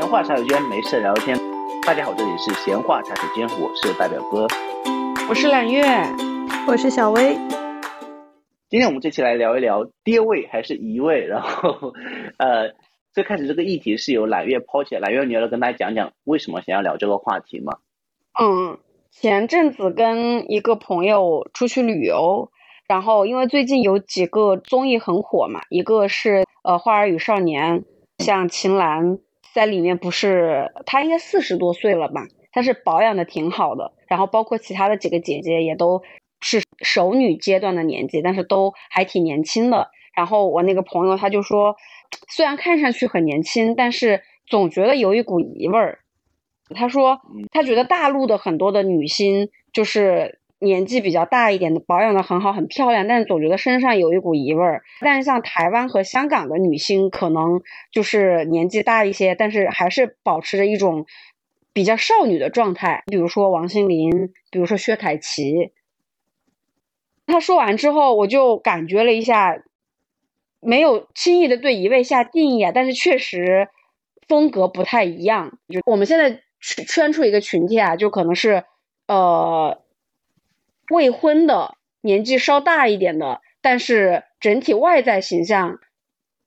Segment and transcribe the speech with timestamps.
[0.00, 1.38] 闲话茶水间，没事聊天。
[1.86, 4.46] 大家好，这里是闲话茶水间，我是大表哥，
[5.28, 5.84] 我是揽月，
[6.66, 7.36] 我是小薇。
[8.70, 11.26] 今天我们这期来聊一聊爹位还是移位。
[11.26, 11.92] 然后，
[12.38, 12.72] 呃，
[13.12, 17.76] 最开始这个议题是由揽月抛起来，揽月你要跟大家讲讲为什么想要聊这个话题吗？
[18.40, 18.78] 嗯，
[19.10, 22.50] 前阵子跟一个朋友出去旅游，
[22.88, 27.80] 然后因为最近有几个综艺很火嘛，一个是呃《花儿与少年》，
[28.24, 29.18] 像秦岚
[29.54, 36.02] 在里面不是她应该四十多岁了吧，她是保养的挺好的，然后包括其他的几个姐姐也都
[36.40, 39.90] 是熟女阶段的年纪，但是都还挺年轻的。
[40.14, 41.76] 然后我那个朋友他就说，
[42.28, 46.00] 虽然看上去很年轻，但是总觉得有一股姨味儿。
[46.74, 47.20] 他说，
[47.50, 54.82] 他觉得大陆的很多的女星就是年纪比较大一点的，保养的很好，很漂亮，但是总觉得身上有一股姨味儿。
[55.00, 61.06] 但是像台湾和香港的女星，可能就是年纪大一些，但是还是保持着一种
[61.72, 63.02] 比较少女的状态。
[63.06, 64.10] 比如说王心凌，
[64.50, 65.72] 比如说薛凯琪。
[67.26, 69.62] 他说完之后，我就感觉了一下，
[70.60, 73.68] 没有轻易的对一位下定义啊，但是确实
[74.28, 75.58] 风格不太一样。
[75.68, 76.42] 就我们现在。
[76.62, 78.64] 圈出一个群体啊，就可能是，
[79.08, 79.79] 呃，
[80.90, 85.78] 未婚的，年纪稍大一点的，但是整体外在形象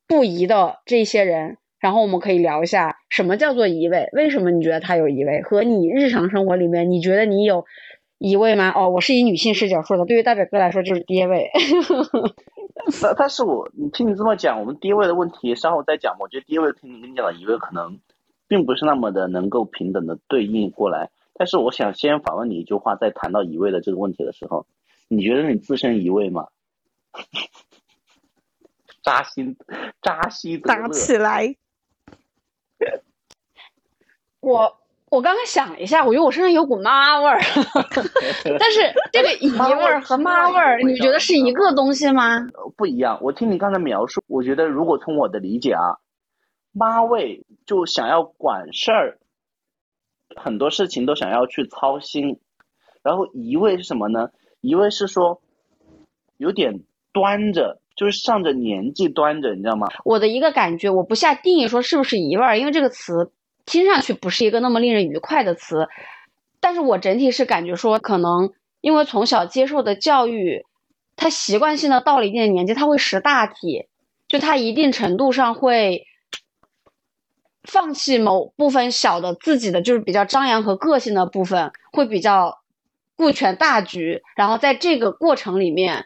[0.08, 7.66] 不宜的这些人，然后我们可以聊一下什么叫做移位，为什么你觉得他有移位，和你日常生活里面你觉得你有
[8.20, 8.72] 移位吗？
[8.76, 11.50] 哦，我是以女性视角说的，对于大表哥来说就是爹位。
[13.02, 16.18] 但但是我你听你这么讲，我们爹位的问题稍后再讲。
[16.20, 18.00] 我觉得爹位听你跟你讲的移位可能。
[18.46, 24.66] 并不是那么的能够平等的对应过来，但是我想先反问你一句话，在谈到移位的这个问题的时候，
[25.08, 26.48] 你觉得你自身移位吗？
[29.04, 29.56] 扎心，
[30.02, 31.56] 扎心，扎起来。
[34.40, 34.78] 我
[35.10, 37.40] 我刚刚想了一下，我觉得我身上有股妈味儿，
[38.60, 42.48] 但是这个姨味儿和妈味儿，你觉得是一个东西吗？
[42.78, 43.18] 不一样。
[43.22, 45.98] 我听你刚才描述，我觉得如果从我的理解啊。
[46.76, 49.20] 妈味就想要管事儿，
[50.36, 52.40] 很多事情都想要去操心，
[53.02, 54.30] 然后一位是什么呢？
[54.62, 55.42] 一位是说
[56.38, 59.88] 有点端着，就是上着年纪端着，你知道吗？
[60.06, 63.32] 我的一个感觉，我不下定义说是不是一味儿，因为这个词
[63.66, 65.88] 听上去不是一个那么令人愉快的词，
[66.60, 70.66] 但是我整体是感觉说，可能因为从小接受的教育，
[71.16, 73.88] 他习惯性的到了一定的年纪，他会识大体，
[74.28, 76.08] 就他一定程度上会。
[77.64, 82.60] 放弃某部分小的自己的就是比较张扬和个性的部分，会比较
[83.16, 86.06] 顾全大局，然后在这个过程里面，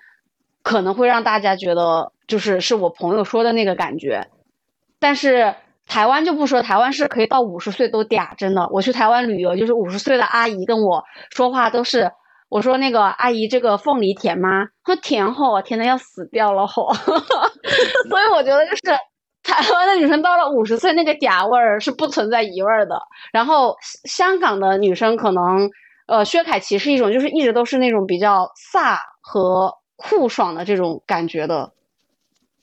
[0.61, 4.27] 可能会让大家觉得就是是我朋友说的那个感觉。
[4.99, 5.55] 但是
[5.87, 8.69] 台湾就不说，台湾是可以到五十岁都嗲，真的。
[8.71, 12.11] 我去台湾旅游，就是五十岁的阿姨跟我说话都是，
[12.49, 14.67] 我说那个阿姨这个凤梨甜吗？
[14.85, 16.93] 说甜吼，甜的要死掉了吼。
[16.93, 18.81] 所以我觉得就是。
[19.47, 22.99] 台湾的女生到了五十岁，那个嗲味儿是不存在姨味儿的。
[23.31, 25.69] 然后香港的女生可能，
[26.05, 31.71] 呃，薛凯琪是一种，就是一直都是那种比较飒和酷爽的这种感觉的，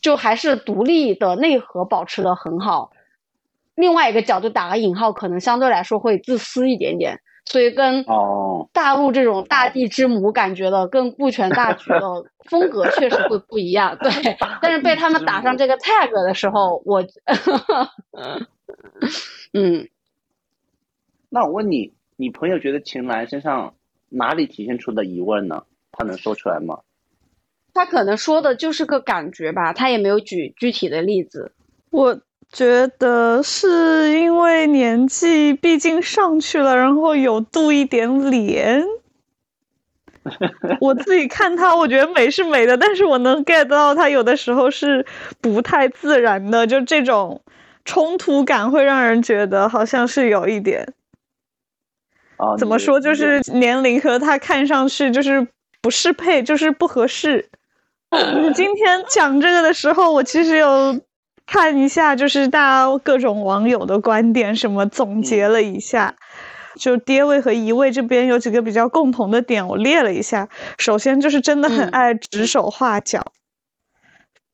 [0.01, 2.91] 就还是独立的内核保持的很好。
[3.75, 7.21] 另外一个角度打个引号，可能相对来说会自私一点点。
[7.47, 8.05] 所以跟
[8.73, 12.01] 大陆这种大地之母感觉的更顾全大局的
[12.49, 14.11] 风格 确实会不一样，对。
[14.63, 17.03] 但是被他们打上这个 tag 的时候，我，
[19.53, 19.89] 嗯。
[21.29, 23.75] 那我问你，你朋友觉得秦岚身上
[24.09, 25.65] 哪里体现出的疑问呢？
[25.93, 26.81] 他能说出来吗？
[27.75, 31.53] 他可能说的就是个感觉吧，他也没有举具体的例子。
[31.91, 32.21] 我。
[32.55, 38.85] 觉得是因为年纪毕竟上去了，然后有度一点脸。
[40.81, 45.05] 我自己看他，我觉得美是美的，但是我能 get 到他有的时候是
[45.41, 47.43] 不太自然的，就这种
[47.85, 50.95] 冲突感会让人觉得好像是有一点。
[52.57, 53.01] 怎么说？
[53.01, 55.47] 就是年龄和他看上去就是
[55.83, 57.51] 不适配，就是不合适。
[58.55, 61.01] 今天讲这个的时候，我其实有。
[61.47, 66.15] 看一下，就是大家各种网友的观点，什么总结了一下，
[66.81, 70.49] 就爹位和姨位这边有几个比较共同的点，我列了一下。
[70.79, 73.33] 首先就是真的很爱指手画脚，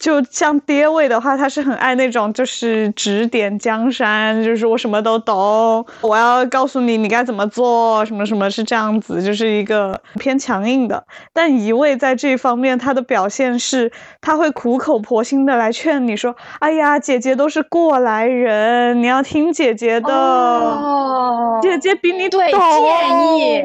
[0.01, 11.05] 就像爹味的话，他是很爱那种就是指点江山，就是我什么都懂，我要告诉你你该怎么做，什么什么是这样子，就是一个偏强硬的。
[11.35, 13.93] 但一味在这方面，他的表现是
[14.23, 23.63] 他会苦口婆心的来劝你说：“哎呀，姐姐都是过来人，你要听姐姐的，哦，姐姐比你懂。”对建议。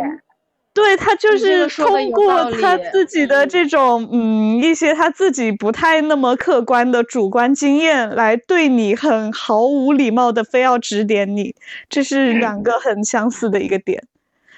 [0.75, 11.56] 对他就是通过他自己的这种嗯一些他自己不太那么客观的主观经验来对你很毫无礼貌的非要指点你，
[11.89, 14.04] 这是两个很相似的一个点。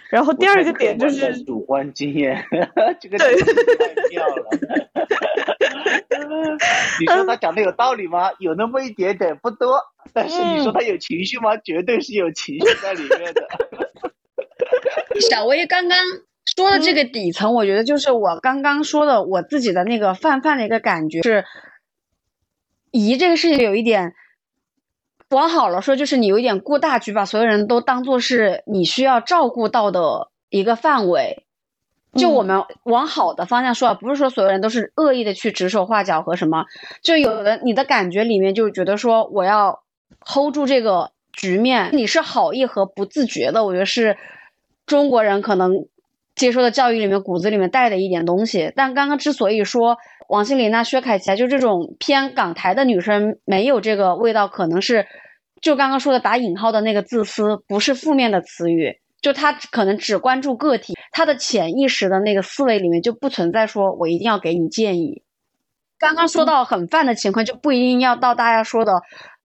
[0.09, 2.43] 然后第二个点就是主观经验，
[2.99, 3.27] 这个太
[4.09, 4.45] 妙了。
[6.99, 8.31] 你说他讲的有道理吗？
[8.39, 9.79] 有那么一点点，不多。
[10.13, 11.57] 但是你说他有情绪吗？
[11.63, 13.47] 绝对是有情绪在里面的。
[15.29, 15.97] 小薇刚刚
[16.45, 21.43] 说的这个底层，我觉得就是我刚刚说的我自己的那个泛泛的一个感觉是，
[22.91, 24.13] 姨这个事情有一点，
[25.29, 31.43] 往好了说就是你有一点顾大局，把所有人都当做是你需要照顾到的一个范围。
[32.13, 36.65] 就我们往好的方向说，不是说所有人都是恶意的去指手画脚和什么，
[37.01, 39.83] 就有的你的感觉里面就觉得说我要
[40.21, 44.17] hold 住这个局面，你是好意和不自觉的，我觉得是。
[44.87, 45.85] 中国人可能
[46.33, 49.97] 接受的教育里面骨子里面带的一点东西，但刚刚之所以说
[50.29, 55.05] 王心凌、那薛凯琪啊就这种偏港台的女生没有这个味道，可能是
[55.61, 65.21] 就刚刚说的打引号的那个自私，不是负面的词语，就她可能只关注个体，她的潜意识的那个思维里面就不存在说我一定要给你建议。
[65.99, 69.01] 刚刚说到很泛的情况，就不一定要到大家说的。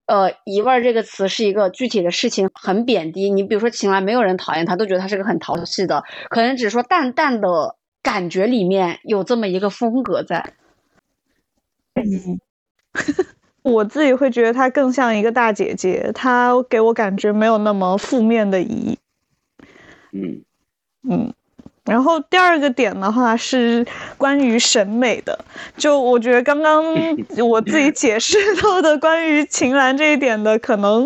[0.07, 3.29] 呃，姨味儿这个词是一个具体的事情，很贬低。
[3.29, 10.53] 你比如说，秦岚，没有人讨厌她，都觉得她是个很淘气的，可能只是说淡淡的感觉里面有这么一个风格在。
[11.95, 12.39] 嗯，
[13.63, 18.97] 我自己会觉得她更像一个大姐姐，她给我感觉没有那么负面的姨。
[20.13, 20.43] 嗯
[21.09, 21.33] 嗯。
[21.85, 23.85] 然后第二个点的话是
[24.17, 25.37] 关于审美的，
[25.75, 26.81] 就我觉得刚刚
[27.49, 31.05] 我自己解释到的关于秦岚这一点的，可能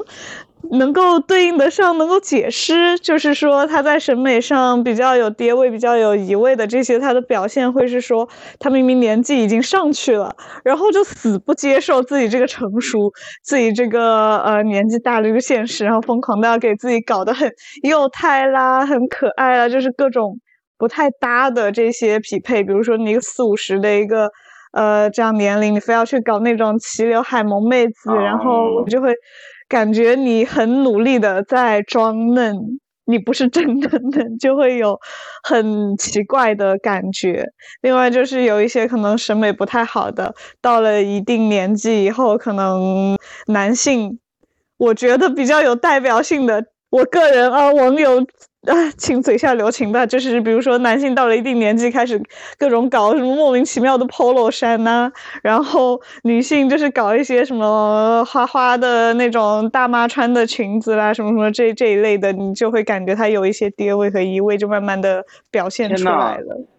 [0.71, 17.51] 能够对应得上，能够解释，就是说她在审美上比较有跌位，比较有移位的这些，她的表现会是说，她明明年纪已经上去了，然后就死不接受自己这个成熟，自己这个呃年纪大了这个现实，然后疯狂的要给自己搞得很
[17.81, 20.39] 幼态啦，很可爱啦，就是各种。
[20.77, 24.29] 不太搭的这些匹配，比如说你一个四五十的一个，
[24.73, 29.11] 呃，这样年龄，你非要去搞那种齐刘海萌妹子，然后我就会
[29.67, 32.55] 感觉你很努力的在装嫩，
[33.05, 34.99] 你不是真的嫩，就会有
[35.43, 37.43] 很奇怪的感觉。
[37.81, 44.19] 另外就是有一些可能审美不太好的，到了一定年纪以后，可能男性，
[44.77, 48.23] 我觉得比较有代表性的，我个人啊，网友。
[48.67, 50.05] 啊， 请嘴下留情吧。
[50.05, 52.21] 就是比如说，男性到了一定年纪，开始
[52.57, 55.11] 各种搞什么莫名其妙的 polo 衫呐，
[55.41, 66.76] 然后女性就是搞一些什么花花的那种大妈穿的裙子啦，什么什么这这一类的，你就会感觉它有一些爹味和姨味，就慢慢的表现出来了。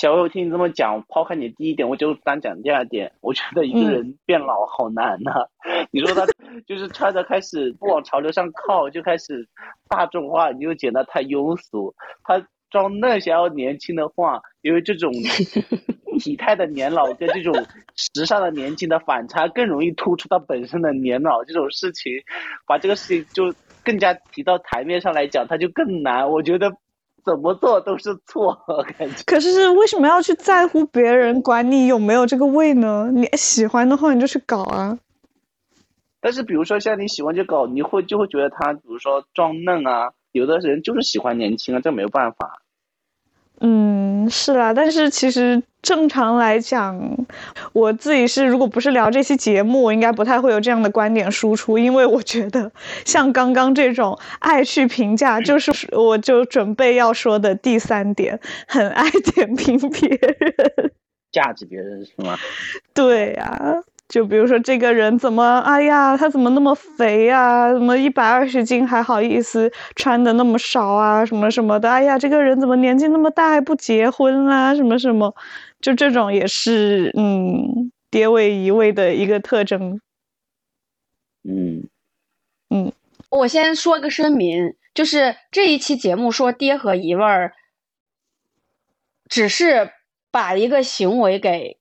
[0.00, 3.10] 小薇，我听你这么讲，抛开你第一点，我就单讲第二点。
[3.20, 5.32] 我觉得一个人变老好难呐。
[5.90, 6.24] 你说他
[6.68, 9.48] 就是穿着开始不往潮流上靠，就开始
[9.88, 11.92] 大众化，你就觉得太庸俗。
[12.22, 15.12] 他装嫩想要年轻的话，因为这种
[16.20, 17.52] 体态的年老跟这种
[17.96, 21.42] 时尚的年轻的反差，更容易突出他本身的年老。
[21.42, 22.12] 这种事情，
[22.68, 23.52] 把这个事情就
[23.84, 26.30] 更加提到台面上来讲，他就更难。
[26.30, 26.70] 我觉得。
[27.28, 28.58] 怎么做都是错，
[28.98, 29.22] 感觉。
[29.26, 33.10] 可是为什么要去在乎别人管你有没有这个胃呢？
[33.12, 34.98] 你喜欢的话，你就去搞啊。
[36.20, 42.62] 但是，比如说像你喜欢就搞，你会就会觉得他，比如说装嫩啊，有的人就是喜欢年轻啊，这没有办法。
[43.60, 43.97] 嗯，
[44.28, 47.00] 是啦，但是其实正常来讲，
[47.72, 52.70] 我自己是如果不是聊这期节目，我应该不太会有这样的观点输出，因为我觉得
[53.04, 60.92] 像刚刚这种爱去评价，就是我就准备要说的第三点，很爱点评别人，
[61.32, 62.36] 价值别人是吗？
[62.94, 63.82] 对呀。
[64.08, 67.70] 就比如说这个人怎么，哎呀，他怎么那么肥呀？
[67.74, 71.24] 怎么一百二十斤还好意思穿的那么少啊？
[71.26, 74.74] 什么什么的，哎呀，这个人怎么年纪那么大还不结婚啦？
[74.74, 75.34] 什么什么，
[75.80, 80.00] 就这种也是，嗯，爹味姨味的一个特征。
[81.44, 81.88] 嗯
[82.70, 82.92] 嗯，
[83.30, 87.52] 我先说个声明，就是这一期节目说爹和姨味儿，
[89.28, 89.92] 只是
[90.30, 91.77] 把一个行为给。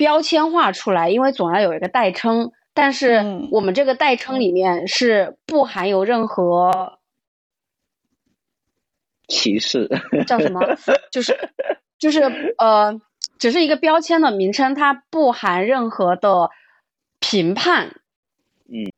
[0.00, 2.52] 标签化出来，因为总要有一个代称。
[2.72, 6.98] 但是嗯我们这个代称里面是不含有任何
[9.28, 9.90] 歧视，
[10.26, 10.60] 叫什么，
[11.12, 11.36] 就是
[11.98, 12.22] 就是
[12.56, 12.98] 呃，
[13.38, 16.48] 只是一个标签的名称，它不含任何的
[17.18, 18.00] 评判。
[18.68, 18.88] 嗯，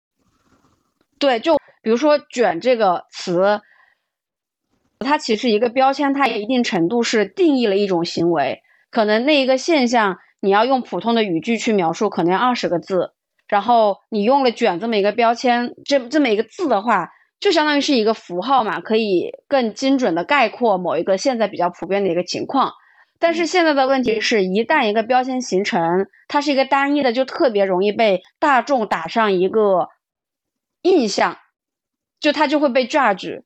[1.18, 3.60] 对，就比如说“卷”这个词，
[5.00, 8.62] 它其实一个标签，它一定程度是定义了一种行为。
[8.88, 13.12] 可能那一个现象，你要用普通的语句去描述，可能要二十个字。
[13.46, 22.72] 然后你用了“卷”这么一个标签，这这么一个字的话，就相当于是一个符号嘛，可以更精准的概括某一个现在比较普遍的一个情况。
[23.20, 29.90] 但是现在的问题是，一旦一个标签形成，它是一个单一的，就特别容易被大众打上一个
[30.82, 31.38] 印象，
[32.18, 33.42] 就它就会被 judge。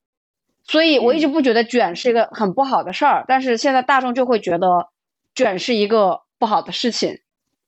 [0.64, 4.88] 所以我一直不觉得卷是一个很不好的事儿，但是现在大众就会觉得
[5.34, 7.20] 卷是一个不好的事情。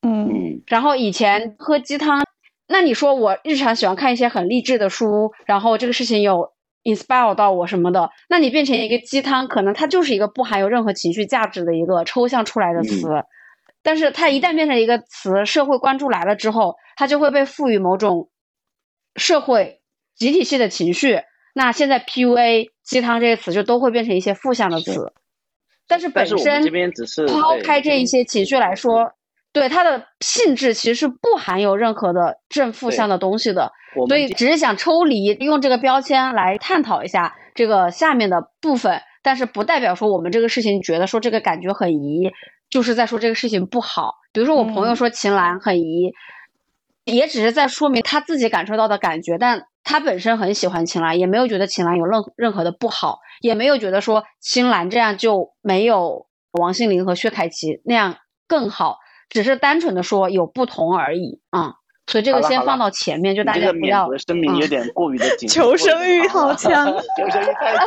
[0.02, 2.24] 嗯嗯然后以前喝鸡汤，
[2.66, 6.52] 那你说我日常喜欢看一些很励志的书，然后这个事情有
[6.84, 13.08] inspire 到我什么的，那你变成一个鸡汤，可能它就是一个不含有任何情绪价值的一个抽象出来的词。
[13.82, 18.28] 但是它一旦变成一个词，社会关注来了之后，它就会被赋予某种
[19.16, 19.80] 社会
[20.14, 21.20] 集体性的情绪。
[21.54, 25.12] 那现在 PUA、鸡汤这些词就都会变成一些负向的词。
[25.88, 29.10] 但是本身这边只是抛开这一些情绪来说，
[29.52, 33.72] 对它的性质其实是不含有任何的正负向的东西的，
[34.06, 42.30] 所以只是想抽离用这个标签来探讨一下这个下面的部分，但是不代表说我们这个事情觉得说这个感觉很疑，
[42.68, 44.12] 就是在说这个事情不好。
[44.32, 46.12] 比如说我朋友嗯说秦岚很疑，
[47.04, 58.16] 也只是在说明他自己感受到的感觉，但他本身很喜欢秦岚，也没有觉得秦岚有任任何的不好，也没有觉得说秦岚这样就没有王心凌和薛凯琪那样
[58.46, 61.74] 更好，只是单纯的说有不同而已啊、
[62.06, 67.86] 所以这个先放到前面，就大家不要责声明嗯有点过于的紧， 求生欲好强 求生欲太强。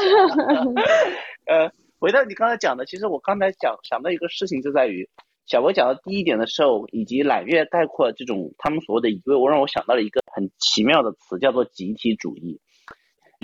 [1.48, 5.10] 呃，回到你刚才讲的，其实我刚才讲想到一个事情，就在于
[5.46, 12.62] 小薇讲到第一点的时候，以及揽月概括这种他们所谓的一位，我让我想到了一个很奇妙的词，叫做集体主义。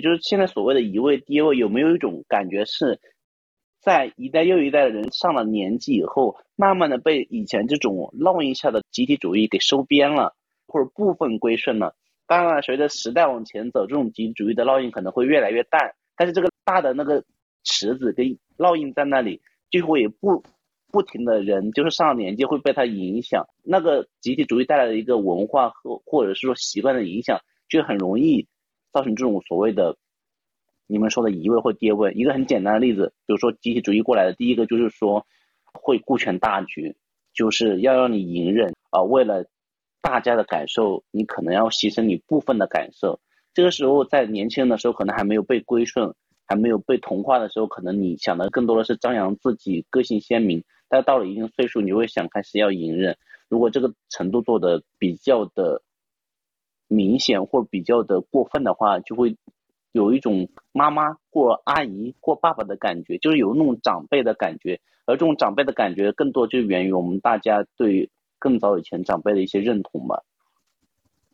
[0.02, 3.00] 就是现在所谓的一位、第一位，有没有一种感觉是，
[3.80, 10.36] 在一代又一代的人上了年纪以后，慢慢的被以前这种烙印下的集体主义给收编了，
[10.68, 11.96] 或者部分归顺了。
[12.26, 17.24] 当然，随着时代往前走，这种集体主义的烙印可能会越来越淡，但是这个大的那个
[17.64, 20.44] 池子跟烙印在那里，最后也不
[20.90, 23.46] 不停的人，就是上了年纪会被它影响。
[23.62, 28.46] 那个集体主义带来的一个文化和或者是说习惯的影响，就很容易
[28.92, 29.96] 造成这种所谓的
[30.86, 32.12] 你们说的移位或跌位。
[32.12, 35.26] 一个很简单的例子，比如说集体主义过来的，第一个就是说
[35.72, 36.96] 会顾全大局，
[37.34, 39.44] 就是要让你隐忍啊、为了
[40.00, 43.20] 大家的感受，你可能要牺牲你部分的感受。
[43.52, 46.14] 这个时候在年轻人的时候，可能还没有被归顺，
[46.46, 50.64] 还没有被同化的时候，可能你想的更多的是张扬自己，个性鲜明。
[50.88, 53.16] 但到了一定岁数，你会想开始要隐忍。
[53.48, 55.82] 如果这个程度做的比较的
[56.86, 59.36] 明显或比较的过分的话，就会
[59.92, 64.80] 有一种妈妈或阿姨或爸爸的感觉，就是有那种长辈的感觉。
[65.06, 70.22] 而这种长辈的感觉，更多就源于我们大家对更早以前长辈的一些认同吧。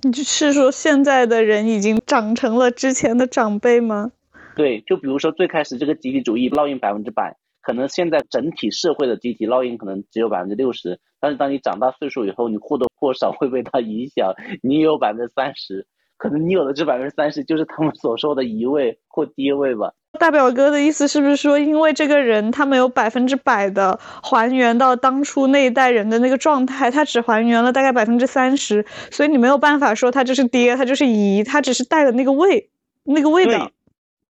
[0.02, 4.12] 你是说现在的人已经长成了之前的长辈吗？
[4.54, 15.86] 对，就比如说最开始这个集体主义烙印百分之百，可能现在整体社会的集体烙印可能只有百分之六十，但是当你长大岁数以后，你或多或少会被它影响，你有百分之三十，
[16.18, 19.94] 可能你有的这百分之三十就是他们所说的移位或低位吧。
[20.20, 32.70] 大表哥的意思是不是说，因为这个人他没有百分之百的还原到当初那一代人的那个状态，他只还原了大概百分之三十，所以你没有办法说他就是爹，他就是姨，他只是带了那个味，
[33.02, 33.72] 那个味道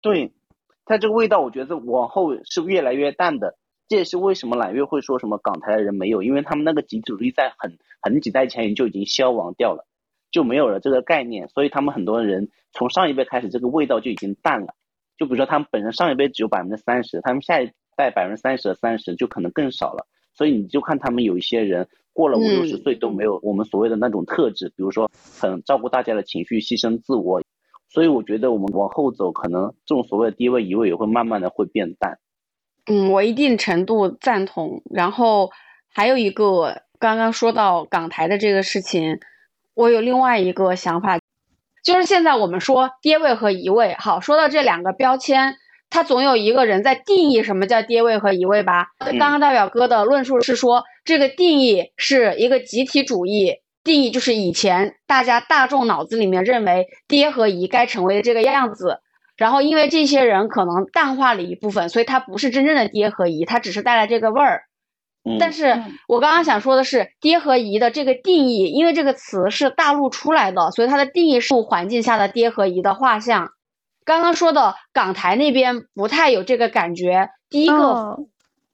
[0.01, 0.31] 对。，对，
[0.91, 3.55] 它这个味道，我觉得往后是越来越淡的。
[3.87, 9.85] 这也是为什么揽月会说什么港台的人没有，因为他们那个集体主义在很很几代前就已经消亡掉了，
[10.31, 14.73] 就没有了这个概念，所以他们很多人从上一辈开始，这个味道就已经淡了。
[15.17, 20.05] 就比如说他们本身上一辈只有百分之三十，他们下一代百分之三十的三十就可能更少了。
[20.33, 27.41] 所以你就看他们有一些人过了五六十嗯岁都没有我们所谓的那种特质，比如说很照顾大家的情绪，牺牲自我。
[27.93, 32.17] 所以我觉得我们往后走，可能这种所谓的低位移位也会慢慢的会变淡。
[32.85, 34.81] 嗯，我一定程度赞同。
[34.89, 35.51] 然后
[35.93, 39.19] 还有一个，刚刚说到港台的这个事情，
[39.73, 41.19] 我有另外一个想法，
[41.83, 45.55] 就是现在我们说跌位和移位，好，说到这两个标签，
[45.89, 48.87] 它总有一个人在定义什么叫跌位和移位吧。
[48.99, 58.99] 嗯刚刚大表哥的论述是说，这个定义是一个集体主义定义，就是以前大家大众脑子里面认为爹和姨该成为的这个样子。
[59.37, 64.63] 然后因为这些人可能淡化了一部分，所以他不是真正的爹和姨，他只是带来这个味儿。
[65.39, 73.49] 但是我刚刚想说的是，爹和姨的这个定义，因为这个词是大陆出来的，所以它的定义是环境下的爹和姨的画像。
[74.03, 78.17] 刚刚说的港台那边不太有这个感觉，第一个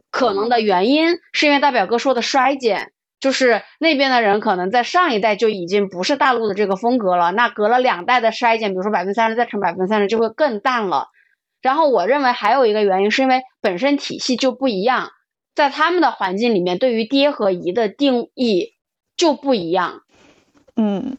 [0.09, 11.07] 可能的原因是因为大表哥说的衰减，就是那边的人可能在上一代就已经不是大陆的这个风格了，那隔了两代的筛减，比如说百分之三十再乘百分之三十就会更淡了。
[11.61, 15.09] 然后我认为还有一个原因是因为本身体系就不一样。
[15.55, 18.75] 在他们的环境里面，对于爹和姨的定义
[19.15, 20.03] 就不一样，
[20.75, 21.17] 嗯，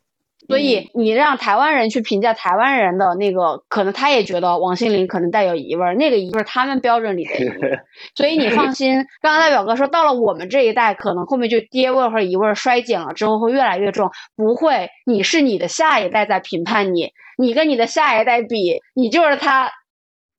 [0.48, 7.50] 所以你让台湾人去评价台湾人的那个，可能他也觉得王心凌可能带有疑味儿，那个疑不是他们标准里的姨。
[8.16, 19.70] 所以你放心，刚刚大表哥说到了我们这一代，可能后面就爹味儿和姨味儿衰减了之后会越来越重，不会，你是你的下一代在评判你，你跟你的下一代比，你就是他。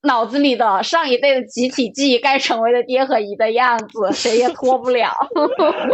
[0.01, 5.11] 脑子里的上一辈的集体记忆该成为的爹和姨的样子，谁也脱不了。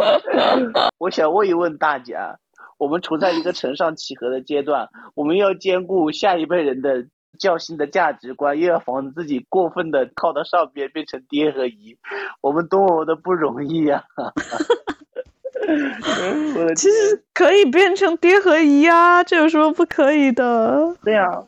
[1.00, 2.38] 我想问一问大家，
[2.78, 7.08] 我们处在一个承上启合的阶段，我们要兼顾下一辈人的
[7.40, 11.98] 较新的价值观，又要防止自己过分的靠到上边变成爹和姨，
[12.42, 14.04] 我们多么的不容易呀！
[16.76, 20.96] 其实可以变成爹和姨啊，这有什么不可以的？
[21.04, 21.44] 对呀。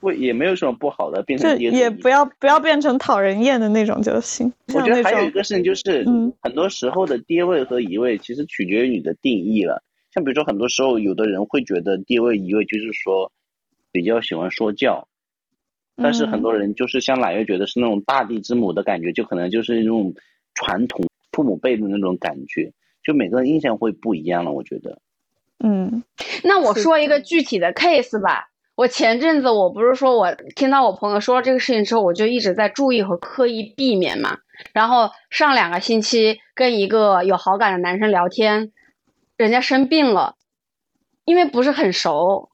[0.00, 4.52] 不也没有什么不好的，变成也不要不要变成讨人厌的那种就行。
[4.74, 6.04] 我觉得还有一个事情就是，
[6.42, 9.82] 很多时候的爹位和姨位其实取决于你的定义了。
[10.14, 13.32] 像比如说，很多时候有的人会觉得地位一位就是说
[13.90, 15.08] 比较喜欢说教，
[15.96, 20.14] 但是很多人就是像奶月觉得是那种大地之母的感觉，就可能就是那种
[20.54, 24.52] 传统父母辈的那种感觉，就每个人印象会不一样了。
[24.52, 25.00] 我觉得，
[25.58, 26.04] 嗯，
[26.44, 28.50] 那我说一个具体的 case 吧。
[28.76, 34.38] 我前阵子我不是说我听到我朋友说了这个事情之后，我就一直在注意和刻意避免嘛。
[34.72, 38.72] 然后上两个星期跟一个有好感的男生聊天，
[39.36, 40.36] 人家生病了，
[41.24, 42.50] 因为不是很熟，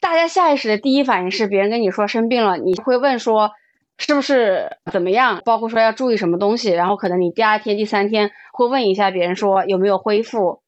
[0.00, 3.52] 大家下意识的第一反应是别人跟你说生病了，你会问说
[3.98, 10.62] 是不是怎么样，包括说要注意什么东西，然后可能你第二天、第三天会问一下别人说有没有恢复。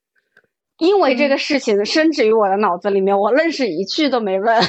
[0.83, 4.61] 因为这个事情深植于我的脑子里面，我愣是一句都没问，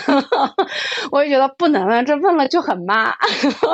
[1.12, 3.16] 我就觉得不能啊，这问了就很妈，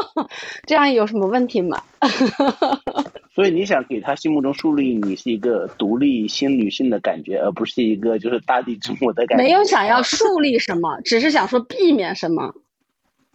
[0.65, 1.83] 这样有什么问题吗？
[3.35, 9.43] 所以你想给他心目中树立你是一个独立新女性的感觉，而不是一个就是大地之母的感觉。
[9.43, 12.53] 没有想要树立什么，只是想说避免什么，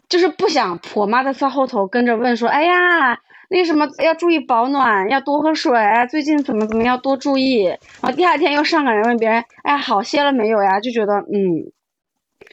[0.08, 3.20] 就是不想婆妈的在后头跟着问说，哎呀。
[3.50, 5.72] 那什么要注意保暖，要多喝水。
[6.10, 7.64] 最近怎么怎么要多注意。
[7.64, 10.80] 然后第二天又上赶着问别人，哎，好些了没有呀？
[10.80, 11.72] 就觉得嗯。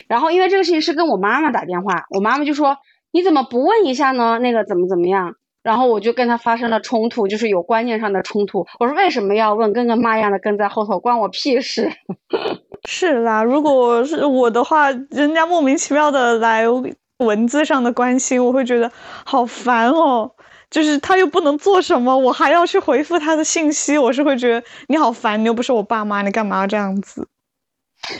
[0.08, 2.78] 然后因为这个事情是跟我妈妈打电话，我妈妈就说
[3.12, 4.40] 你怎么不问一下呢？
[4.40, 5.36] 那个怎么怎么样？
[5.64, 8.66] 然后我就跟她发生了冲突，就是有观念上的冲突。
[8.80, 9.72] 我说为什么要问？
[9.74, 11.92] 跟个妈一样的跟在后头，关我屁事。
[12.90, 16.66] 是啦，如果是我的话，人家莫名其妙的来
[17.20, 18.92] 文字上的关心，我会觉得
[19.24, 20.32] 好烦哦。
[20.72, 27.28] 就是他又不能做什么，我还要去回复他的信息，我是会觉得你好烦，你又不是我爸妈，你干嘛要这样子，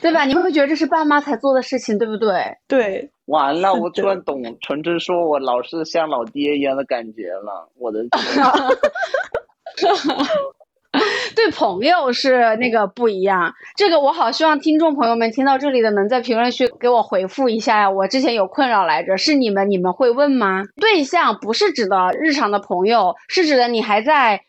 [0.02, 0.26] 对吧？
[0.26, 2.58] 你会觉得这是爸妈才做的事情，对不对？
[2.68, 8.06] 对，完了，我突然懂纯真说我老是像老爹一样的感觉了，我的。
[11.36, 17.90] 对朋友是那个不一样，这个我好希望听众朋友们听到这里的能在评论区给我回复一下呀。
[17.90, 20.64] 我之前有困扰来着，是你们你们会问吗？
[20.76, 24.42] 对象不是指的日常的朋友，是指的你还在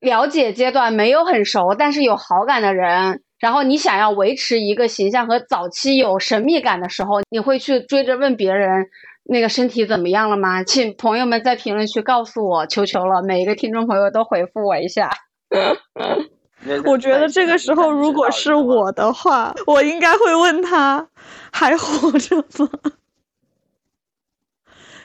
[0.00, 3.22] 了解阶段，没有很熟，但是有好感的人。
[3.38, 8.86] 然后你想要维持一个形象和早期有神秘感的时候，你会去追着问别人
[9.24, 10.64] 那个身体怎么样了吗？
[10.64, 15.10] 请朋友们在评论区告诉我，求求了，每一个听众朋友都回复我一下。
[16.84, 21.08] 我觉得这个时候，如果是我的话，我应该会问他
[21.52, 22.68] 还活着吗？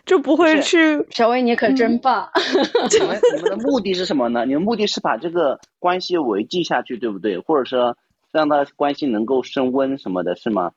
[0.05, 1.03] 就不会去。
[1.09, 2.29] 小薇，你可真棒！
[2.91, 4.45] 你们你们的目的是什么呢？
[4.45, 7.39] 你们目的是把这个关系维系下去，对不对？
[7.39, 7.97] 或者说
[8.31, 10.73] 让他关系能够升温什么的，是吗？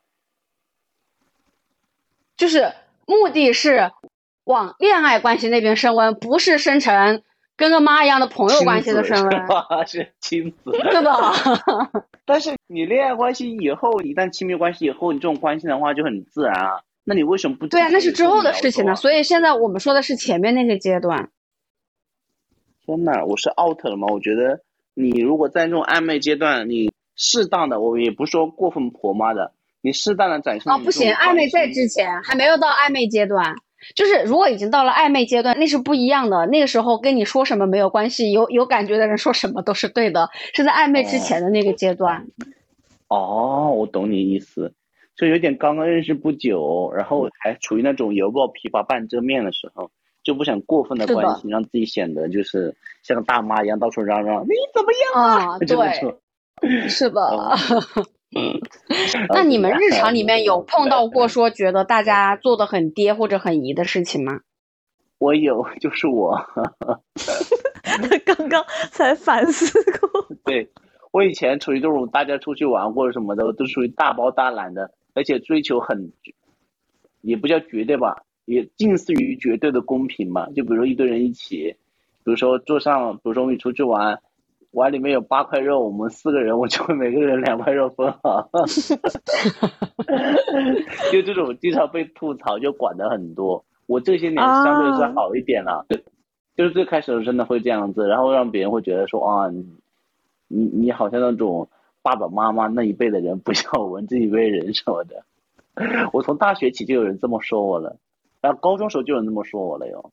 [2.37, 2.73] 就是
[3.05, 3.91] 目的是
[4.45, 7.21] 往恋爱关系那边升温，不是生成。
[7.59, 9.31] 跟个妈一样的朋友关系的身份
[9.85, 11.33] 是亲子，对吧？
[12.25, 16.79] 但是你恋爱关系以后，一旦亲密关系以后，你这种关系的话就很自然啊。
[17.03, 17.67] 那你为什么不？
[17.67, 18.95] 对啊，那是之后的事情呢。
[18.95, 21.29] 所以现在我们说的是前面那个阶段。
[22.85, 24.07] 天呐，我是 out 了吗？
[24.09, 24.61] 我觉得
[24.93, 33.55] 你如果在这种暧昧阶段，你适当的，我也不说过分婆妈的，你适当的展现哦，不行，暧昧在之前还没有到暧昧阶段，
[33.95, 36.45] 就是如果已经到了暧昧阶段，那是不一样的。
[36.47, 42.27] 那个时候跟你说什么没有关系，有有感觉的人说什么都是对的，是在暧昧之前的那个阶段。
[43.07, 44.73] 哦，我懂你意思，
[45.15, 49.89] 就有点刚刚认识不久，然后还处于那种犹抱琵琶半遮面的时候，
[50.23, 55.57] 就不想过分的关心，让自己显得就是像个大妈一样到处嚷嚷你怎么样啊？
[55.65, 57.21] 对，是的。
[58.37, 58.59] 嗯，
[59.33, 64.41] 那你们日常里面有碰到过说觉得大家做的很爹或者很姨的事情吗？
[65.17, 66.37] 我有，就是我。
[67.83, 70.27] 他刚刚才反思过。
[70.45, 70.69] 对。
[71.11, 76.13] 我以前处于这种大家出去玩或者什么的，都属于大包大揽的，而且追求很，
[77.21, 80.45] 也不叫绝对吧，也近似于绝对的公平嘛。
[80.51, 81.75] 就比如说一堆人一起，
[82.23, 84.21] 比如说坐上，比如说我们出去玩，
[84.71, 88.49] 碗里面有八块肉，我们四个人，我就会每个人两块肉分好。
[91.11, 93.63] 就这种经常被吐槽，就管的很多。
[93.87, 95.85] 我这些年相对是好一点了，
[96.55, 99.51] 就是最开始真的会这样子，然后让别人会觉得说啊。
[100.51, 101.69] 你你好像那种
[102.01, 105.23] 爸爸妈妈那一辈的人不像我们这一辈人什么的，
[106.11, 107.97] 我从大学起就有人这么说我了，
[108.41, 110.11] 然后高中时候就有人这么说我了哟。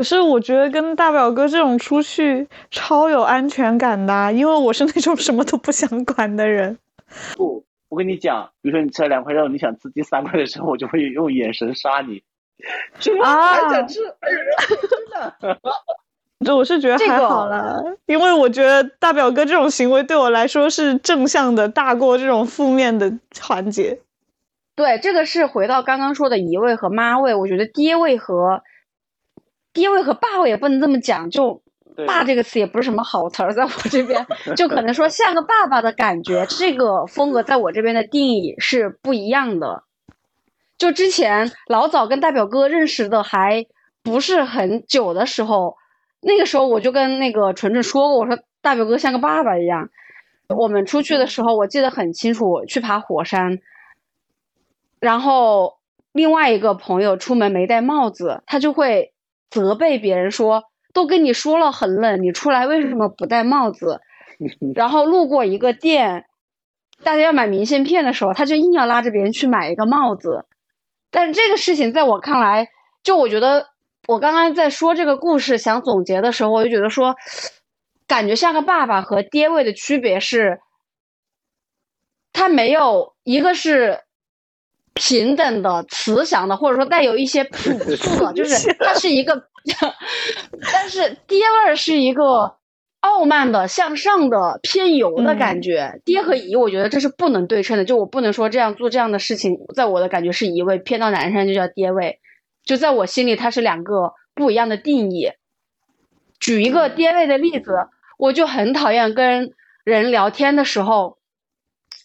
[0.00, 6.78] 可是我觉得跟大表哥这种出去超有安全感的，因为我是那种什么都不想管的人。
[7.36, 12.22] 不，我跟你讲，比如说你吃了两块肉，你想吃第三块的时候，我就会用眼神杀你。
[13.22, 13.52] 啊！
[13.52, 13.98] 还想吃？
[14.88, 15.58] 真的。
[16.46, 24.00] 这我是觉得还好啦，因为我觉得大表哥这种行为对我来说是正向的，大过这种负面的环节。
[24.74, 28.62] 对，这个是回到刚刚说的姨位和妈位，我觉得爹位和
[29.72, 31.62] 爹味和爸味也不能这么讲，就
[32.06, 39.84] 爸这个词也不是什么好词儿，在我这边 就可能说像个爸爸的感觉，这个风格在我这边的定义是不一样的。
[40.78, 43.66] 就之前老早跟大表哥认识的还
[44.02, 45.76] 不是很久的时候。
[46.22, 49.88] 那个时候我就跟那个纯纯说过，我说大表哥像个爸爸一样。
[50.48, 53.58] 我们出去的时候，我记得很清楚，去爬火山。
[54.98, 55.78] 然后
[56.12, 59.14] 另外一个朋友出门没戴帽子，他就会
[59.50, 64.00] 责备别人说：“都跟你说了很冷，你出来为什么不戴帽子？
[64.74, 66.26] ”然后路过一个店，
[67.02, 70.46] 大家要买明信片的时候，他就硬要拉着别人去买一个帽子。
[71.10, 72.68] 但是这个事情在我看来，
[73.02, 73.68] 就我觉得。
[74.08, 77.14] 我刚刚在说这个故事，想总结的时候，我就觉得说，
[78.08, 80.60] 感觉像个爸爸和爹位的区别是，
[82.32, 84.00] 他没有一个是
[84.94, 89.44] 平等的、慈祥的，或者说带有一些朴素的，就是 它是一个，
[90.72, 92.56] 但是爹味是一个
[93.00, 96.00] 傲慢的、向上的、偏油的感觉。
[96.04, 102.20] 爹和姨，我觉得这是不能对称的，就我不能说这样做这样的事情，在我的感觉是姨位，偏到男生就叫爹味。
[102.62, 105.30] 就在我心里，它是两个不一样的定义。
[106.38, 107.72] 举一个爹味的例子，
[108.18, 111.16] 我就很讨厌跟人聊天的时候，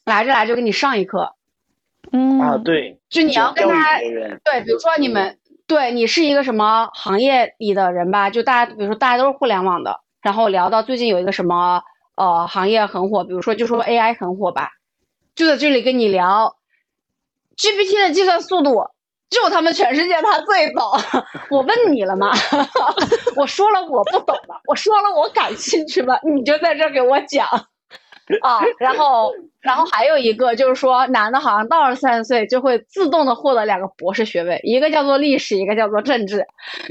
[0.05, 1.34] 来着来着给你上一课。
[2.11, 3.97] 嗯啊，对，就你要跟他
[4.43, 5.37] 对，比如说你们
[5.67, 11.81] 对你是一个什么行业里的人吧，就大家比如说大家都是互联网的，然后聊到最近有一个什么
[12.15, 14.69] 呃行业很火，比如说就说 AI 很火吧，
[15.35, 16.55] 就在这里跟你聊
[17.57, 18.85] GPT 的计算速度。
[19.27, 20.83] 就他们全世界他最懂，
[21.49, 22.31] 我问你了吗？
[23.35, 26.17] 我说了我不懂的，我说了我感兴趣吗？
[26.23, 27.47] 你就在这给我讲
[28.41, 28.61] 啊。
[28.79, 36.45] 然后，然后还有一个就是说，男的好像到了三十岁就会自动的获得两个博士学位，一个叫做历史，一个叫做政治。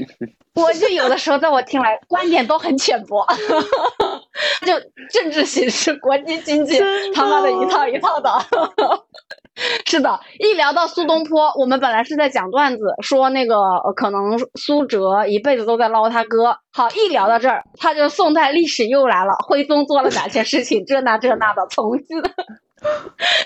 [0.55, 3.27] 我就有的时候在我听来，观点都很浅薄，
[4.65, 4.73] 就
[5.09, 6.79] 政治形势、国际经济，
[7.13, 8.31] 他妈的一套一套的。
[9.85, 13.55] 是的，一聊到苏东坡，我们本来是在讲段子，说那个
[13.95, 16.57] 可能苏辙一辈子都在捞他哥。
[16.73, 21.91] 好，一聊到这儿，他就宋代历史又来了，徽宗做了哪些事情， 这那这那的， 从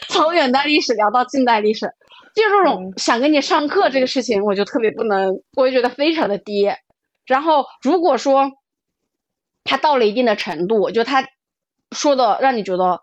[0.08, 1.86] 从远代历史聊到近代历史，
[2.34, 6.72] 就这种想跟你上课这个事情，我就特别不能，我就觉得非常的低。
[7.28, 8.50] 然后如果说
[9.64, 11.24] 他到了一定的程度，就他
[11.92, 13.02] 说的让你觉得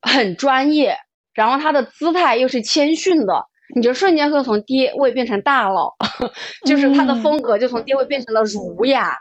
[0.00, 0.96] 很专业。
[1.34, 5.94] 然后他的姿态又是谦逊的，你就瞬间会从爹位变成大佬，
[6.66, 9.16] 就是他的风格就从爹位变成了儒雅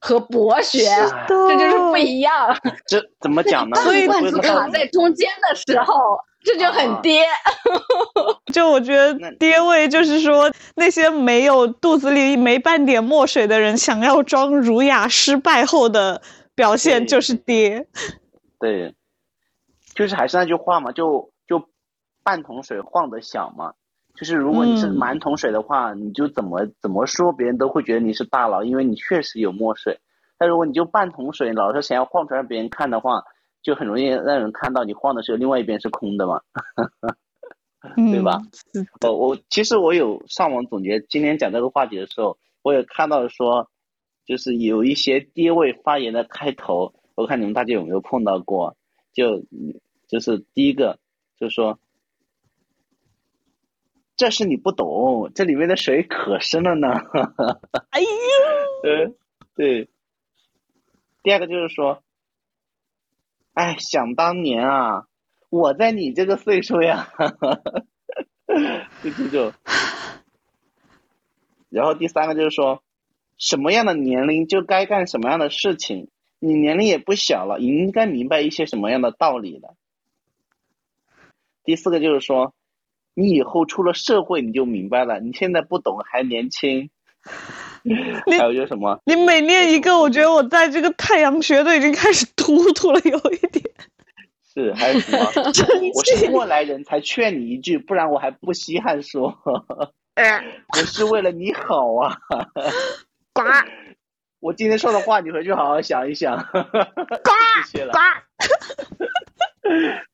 [0.00, 0.80] 和博学，
[1.28, 2.56] 这就是不一样。
[2.86, 3.76] 这怎么讲呢？
[3.82, 5.94] 所以卡在中间的时候，
[6.44, 7.24] 这就很爹。
[8.52, 16.20] 就我觉得爹位就是说那些没有肚子里没半点墨水的人，想要装儒雅失败后的
[16.54, 17.86] 表现就是爹。
[18.60, 18.94] 对，
[19.94, 21.32] 就是还是那句话嘛，就就
[22.24, 23.74] 半桶水晃得响嘛。
[24.16, 29.98] 就是如果你是满桶水的话，你就怎么怎么说，别人都会觉得你是大佬，因为你确实有墨水。
[30.38, 33.24] 但如果你就半桶水，老是想要晃出来让别人看的话，
[33.60, 36.42] 就很容易让人看到你晃的时候，另外一边是空的嘛，
[37.96, 38.40] 对吧？
[39.00, 43.68] 哦，我其实我有上网总结今天讲这个话题的时候，我也看到说，
[44.24, 48.76] 就是有一些低位发言的开头，我看你们大家有没有碰到过？
[49.12, 49.42] 就
[50.06, 51.00] 就是第一个
[51.36, 51.80] 就是说。
[54.16, 56.88] 这是你不懂，这里面的水可深了呢。
[57.90, 58.06] 哎呦，
[58.86, 59.14] 嗯，
[59.56, 59.88] 对。
[61.24, 62.00] 第二个就是说，
[63.54, 65.08] 哎，想当年啊，
[65.50, 67.12] 我在你这个岁数呀，
[69.02, 69.52] 就这种。
[71.70, 72.84] 然后第三个就是说，
[73.36, 79.74] 什么样的年龄就该干什么样的事情，你年龄也不小了，应该明白一些什么样的道理了。
[81.64, 82.54] 第四个就是说。
[83.14, 85.20] 你以后出了社会，你就明白了。
[85.20, 86.90] 你现在不懂，还年轻。
[88.38, 89.00] 还有就是什么？
[89.06, 93.64] 你每念一个，我觉得我在这个太阳穴都已经开始突突了，有一点。
[94.54, 95.24] 是还有什么？
[95.94, 99.36] 我是过来人才劝你一句，不然我还不稀罕说。
[99.44, 102.16] 我是为了你好啊。
[103.32, 103.42] 呱！
[104.40, 106.36] 我今天说的话，你回去好好想一想。
[106.52, 107.30] 呱！
[107.66, 107.92] 谢谢了。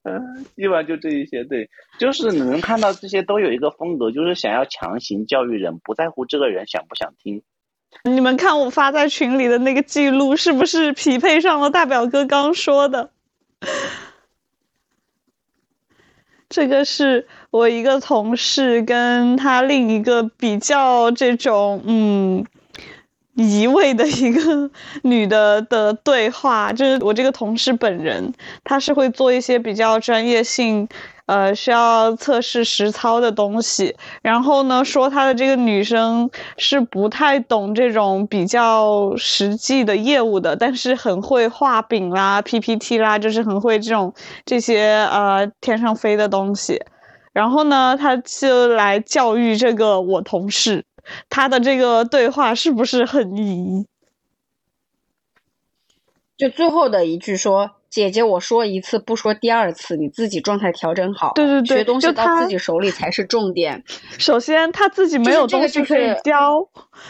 [0.04, 7.42] 嗯， 基本上就这一些，对，就是你能看到这些都有一个风格，就是想要强行教育人，不在乎这个人想不想听。
[8.04, 13.10] 你们看我发在群里的那个记录，是不是匹配上了大表哥刚说的？
[16.48, 22.46] 这个是我一个同事跟他另一个比较这种，嗯。
[23.40, 24.70] 一位的一个
[25.02, 30.86] 女的的对话，就是我这个同事本人，她是会做一些比较专业性，
[31.24, 33.96] 呃，需要测试实操的东西。
[34.20, 44.12] 然后呢，说她的这个女生是不太懂这种比较实际的业务的，但是很会画饼啦、PPT 啦，就是很会这种
[44.44, 46.78] 这些呃天上飞的东西。
[47.32, 50.84] 然后呢，他就来教育这个我同事。
[51.28, 53.86] 他的这个对话是不是很疑？
[56.36, 63.84] 就最后的一句说：“姐姐，我说一次不说第二次，你自己状态调整好。”对对对，学东西到自己手里才是重点。
[64.18, 66.66] 首先他自己没有东西可以教，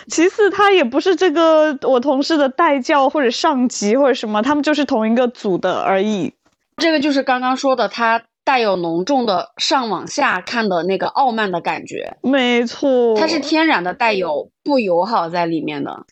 [0.08, 6.34] 其次他也不是这个我同事的代教或者上级或者什么，他们就是同一个组的而已。
[6.78, 8.24] 这个就是刚刚说的他。
[8.50, 16.04] 带有浓重的上往下看的那个傲慢的感觉，没错，它是天然的带有不友好在里面的。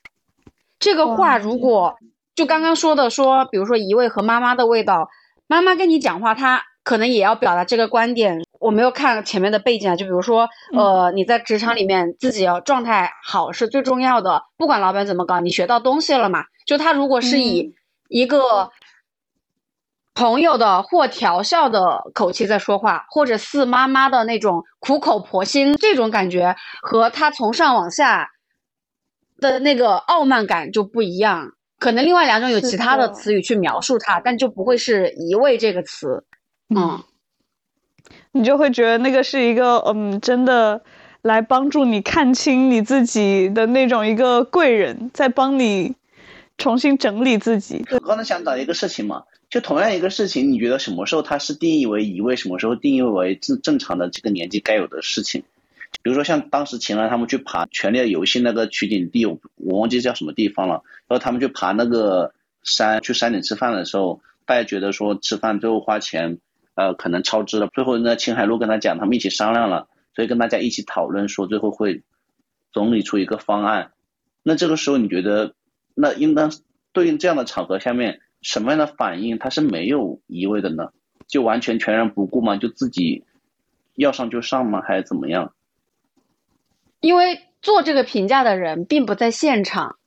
[0.79, 1.97] 这个话如果
[2.37, 5.09] 就刚刚说的说，比如说一味和妈妈的味道，
[5.49, 8.45] 妈妈跟你讲话，她可能也要表达这个观点。
[8.61, 16.45] 我没有看前面的背景啊，就比如说，呃，你在职场里面自己要状态好是最重要的，不管老板怎么搞，你学到东西了嘛？
[16.65, 17.75] 就他如果是以
[18.09, 18.71] 一个。
[20.19, 28.29] 朋友的或调笑的口气在说话，或者似妈妈的那种苦口婆心，这种感觉和他从上往下
[29.39, 31.53] 的那个傲慢感就不一样。
[31.79, 36.25] 可能另外两种有其他的词语去描述他，但就不会是一味这个词。
[36.75, 37.01] 嗯，
[38.33, 40.83] 你就会觉得那个是一个嗯，真的
[41.23, 45.95] 来帮助你看清你自己的那种一个贵人，在帮你
[46.57, 47.87] 重新整理自己。
[47.93, 49.23] 我刚才想到一个事情嘛。
[49.51, 55.43] 就同样一个事情，你觉得什么时候它是定义为一位，什么时候定义为正正常的这个年纪该有的事情？
[56.03, 60.83] 比如说像当时秦岚他们去爬《权力的游戏》那个取景地，我我忘记叫什么地方了。
[61.07, 66.39] 然后他们去爬那个山，去山顶吃饭的时候，大家觉得说吃饭最后花钱，
[66.75, 67.69] 呃，可能超支了。
[67.73, 72.03] 最后呢，秦海璐跟他讲，他们一起商量了，所以跟大家一起讨论说，最后会
[72.71, 73.93] 总理出一个方案。
[74.43, 75.55] 那这个时候你觉得，
[75.95, 76.53] 那应当
[76.93, 78.21] 对应这样的场合下面？
[78.43, 80.91] 什么样的反应他是没有疑问的呢？
[81.27, 82.57] 就完全全然不顾吗？
[82.57, 83.25] 就自己
[83.97, 84.81] 要上就上吗？
[84.81, 85.53] 还是怎么样？
[87.01, 89.99] 因为做这个评价的人并不在现场，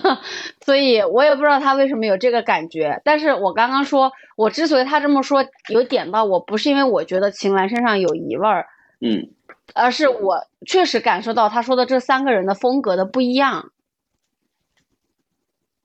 [0.64, 3.00] 所以我也不知道他为什么有这个感觉。
[3.04, 8.66] 但是我刚刚说，我之所以他这么说有点到我，不是因为我觉得秦岚身上有疑味儿，
[9.00, 9.30] 嗯，
[9.74, 13.72] 而是我确实感受到他说的这三个人的风格的不一样，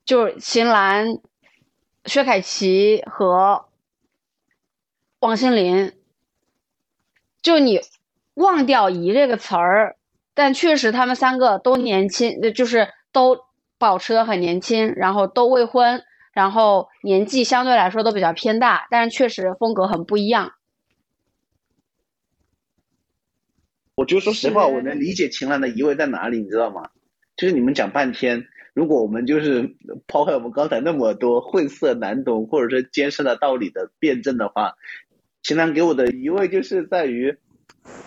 [0.05, 1.19] 就是秦岚。
[2.05, 3.65] 薛凯琪和
[5.19, 5.93] 王心凌，
[7.41, 7.81] 就你
[8.35, 9.97] 忘掉“姨”这个词儿，
[10.33, 13.39] 但确实他们三个都年轻，就是都
[13.77, 20.53] 保持的很年轻，然后都未婚，然后年纪相对来说都比较偏大，但是确实风格很不一样。
[23.95, 26.89] 我就说实话，我能理解秦岚的疑问在哪里，你知道吗？
[27.37, 29.73] 就是你们讲半天，如果我们就是
[30.05, 34.75] 抛开我们刚才那么多晦涩难懂或者说艰深的道理的辩证的话，
[35.41, 37.37] 秦岚给我的疑问就是在于，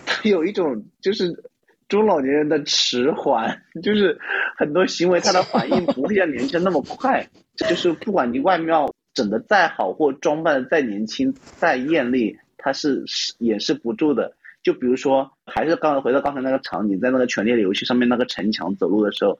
[0.05, 1.43] 他 有一种就是
[1.87, 4.19] 中老年人的迟缓， 就是
[4.57, 7.27] 很多行为他的反应不会像年轻人那么快，
[7.57, 14.35] 就是不管你外貌整的再好或装扮的再年轻再艳丽，他是是掩饰不住的。
[14.61, 19.39] 就比如说，还是刚回到刚才那个场景，在那个权力的游戏上面那个城墙走路的时候，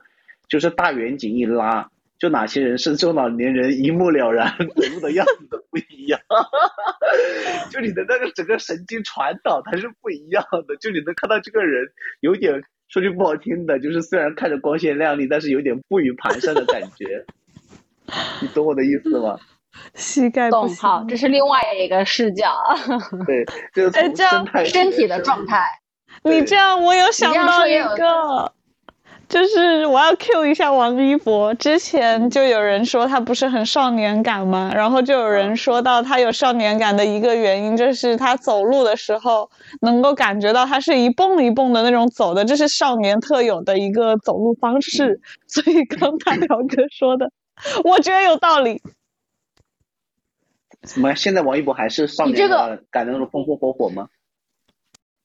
[0.49, 6.19] 就是大远景一拉，就哪些人是中老年人一目了然，走路的样子都不一样，
[7.71, 11.85] 就你的那个整个神经传导它是不一样的，就你能看到这个人
[12.19, 17.23] 有点说句不好听的，就是虽然看着光鲜亮丽，但是有点步履蹒跚的感觉，
[18.41, 19.37] 你懂我的意思吗？
[19.93, 22.57] 膝盖不懂，好，这是另外一个视角，
[23.27, 25.63] 对，就是这样身体的状态。
[26.23, 28.51] 你这样，我有想到一个，
[29.29, 31.53] 就是我要 Q 一下王一博。
[31.53, 45.21] 之前就有人说他不是很少年感嘛，然后就有人说到他有少年感的一个原因，就是他走路的时候能够感觉到他是一蹦一蹦的那种走的，这是少年特有的一个走路方式。
[45.45, 47.31] 所以刚才表哥说的，
[47.83, 48.81] 我觉得有道理。
[50.81, 54.07] 怎么现在王一博还是少年你这个感的那种风风火火吗？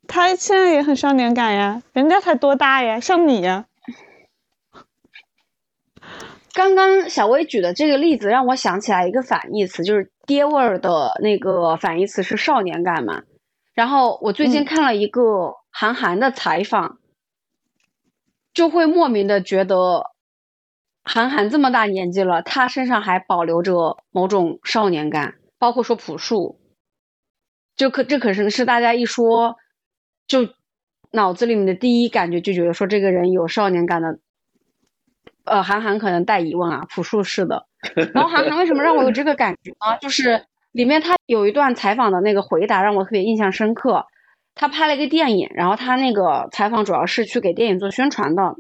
[0.06, 3.64] 他现在也很少年感呀，人家才多大呀，像你呀。
[6.54, 13.24] 刚刚小薇举的这个例子让我想起来一个反义词，就是爹味儿的那个反义词是少年感嘛。
[13.74, 16.98] 然后我最近嗯看了一个韩寒的采访，
[18.52, 20.04] 就会莫名的觉得，
[21.02, 26.60] 韩寒这么大年纪了，他身上还保留着某种少年感，包括说朴树，
[27.74, 29.56] 就可这可是是大家一说，
[30.28, 30.50] 就
[31.10, 34.20] 脑子里面的第一感觉就觉得说这个人有少年感的。
[35.44, 37.66] 呃，韩寒可能带疑问啊，朴树是的。
[38.12, 39.98] 然后韩寒为什么让我有这个感觉呢？
[40.00, 44.06] 就是里面他有一段采访的那个回答让我特别印象深刻。
[44.56, 48.54] 他拍了一个电影，然后他那个采访主要是去给电影做宣传的。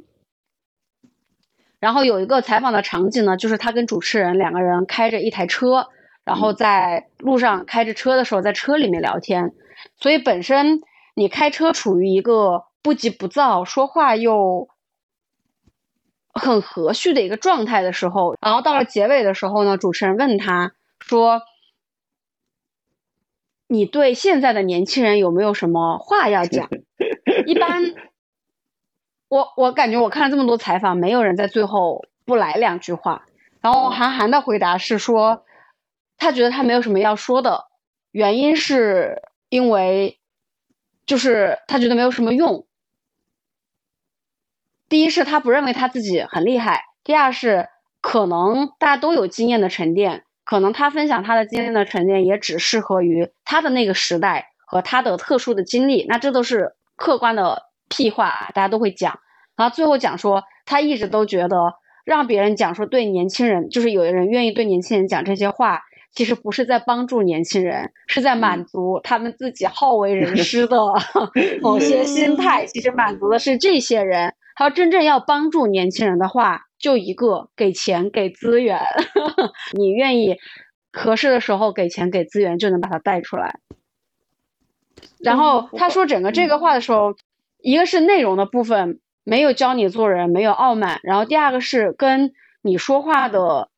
[1.78, 5.86] 然后有一个采访的场景呢，就是他跟主持人两个人开着一台车，
[6.24, 9.52] 然后在路上开着车的时候，在车里面聊天。
[9.96, 10.80] 所以本身
[11.14, 14.68] 你开车处于一个不急不躁，说话又
[16.34, 21.42] 很和煦的一个状态的时候，然后到了结尾的时候呢，主持人问他说
[23.68, 26.68] ：“你对现在的年轻人有没有什么话要讲？”
[27.46, 27.94] 一般，
[29.28, 33.26] 我我感觉我看了这么多采访，没有人在最后不来两句话。
[33.60, 35.44] 然后韩寒的回答是说，
[36.18, 37.64] 他觉得他没有什么要说的，
[38.10, 40.18] 原因是因为
[41.06, 42.66] 就是他觉得没有什么用。
[44.88, 47.66] 第一是他不认为他自己很厉害，第二是
[48.00, 59.18] 可能大家都有经验的沉淀，可能他分享他的经验的沉淀也只适合于他的那个时代和他的特殊的经历，那这都是客观的屁话啊，大家都会讲。
[59.56, 61.56] 然后最后讲说，他一直都觉得
[62.04, 65.80] 让别人讲说对年轻人，就是有的人愿意对年轻人讲这些话，
[66.12, 70.76] 其实不是在帮助年轻人，是在满足他们自己好为人师的
[71.62, 72.66] 某些心态。
[72.66, 74.34] 其实满足的是这些人。
[74.56, 78.80] 他要真正要帮助年轻人的话，就一个给钱给资源，
[79.76, 80.36] 你愿意
[80.92, 83.58] 合适的时候给钱给资源，就能把他带出来。
[85.18, 87.16] 然后他说整个这个话的时候，
[87.58, 93.70] 一个是内容的部分没有教你做人，没有傲慢，然后第二个是跟你说话的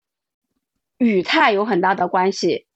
[0.99, 2.67] 语态有很大的关系。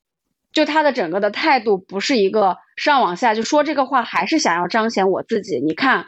[0.52, 5.60] 就他的整个的态度不是一个上往下就说这个话，还是想要彰显我自己。
[5.60, 6.06] 你看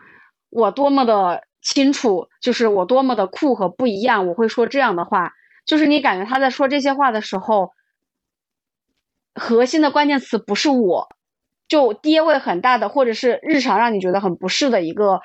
[0.49, 1.45] 我多么的。
[1.62, 5.33] 清楚，就是我多么的酷和不一样，我会说这样的话。
[5.64, 7.70] 就是你感觉他在说这些话的时候，
[9.33, 11.09] 核心的关键词不是我，
[11.68, 15.20] 就爹味很大的，或者是日常让你觉得很不适的一个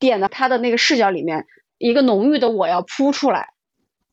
[0.00, 1.46] 点的，他的那个视角里面，
[1.78, 3.50] 一个浓郁的我要扑出来。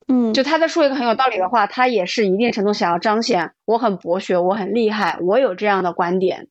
[0.06, 6.46] 嗯，就他在说一个很有道理的话，他也是一定程度想要彰显我很博学，我很厉害，我有这样的观点。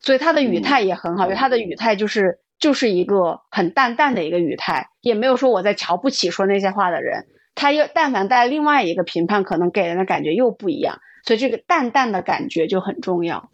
[0.00, 2.40] 所以他的语态也很好，因为他的语态就是。
[2.58, 7.26] 就是一个很淡淡的一个语态，也没有说我在瞧不起说那些话的人。
[7.54, 11.00] 他又但凡带另外一个评判，可能给人的感觉又不一样。
[11.24, 13.50] 所以这个淡淡的感觉就很重要。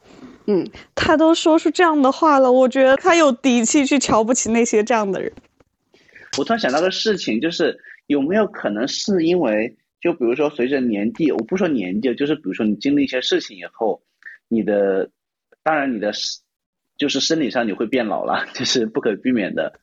[0.46, 5.32] 嗯，他都说出这样的话了，我觉得他有底气去瞧不起那些这样的人。
[6.36, 7.78] 我突然想到个事情，就是
[8.08, 14.02] 有没有可能是因为就比如说随着年纪，我不说年纪，就是比如说你经历一些事情以后，
[14.48, 15.08] 你的
[15.62, 16.12] 当然你的
[16.96, 19.80] 就是生理上你会变老了，这是不可避免的，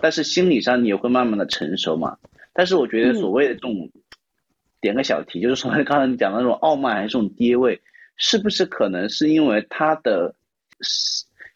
[0.00, 2.18] 但是心理上你也会慢慢的成熟嘛。
[2.52, 3.90] 但是我觉得所谓的这种
[4.80, 7.80] 点个小题，就是说刚才你讲的那种傲慢还是这种低位，
[8.16, 10.34] 是不是可能是因为他的